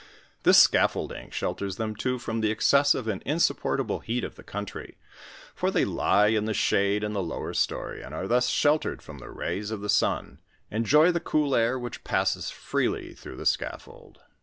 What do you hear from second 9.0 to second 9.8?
from the rays